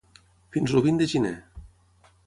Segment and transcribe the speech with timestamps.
[0.55, 1.37] Fins el vint de gener.